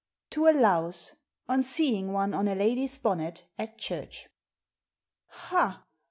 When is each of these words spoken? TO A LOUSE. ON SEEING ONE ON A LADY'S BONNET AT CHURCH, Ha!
TO 0.31 0.47
A 0.47 0.51
LOUSE. 0.51 1.15
ON 1.47 1.61
SEEING 1.61 2.11
ONE 2.11 2.33
ON 2.33 2.47
A 2.47 2.55
LADY'S 2.55 2.97
BONNET 2.97 3.43
AT 3.59 3.77
CHURCH, 3.77 4.29
Ha! 5.27 5.85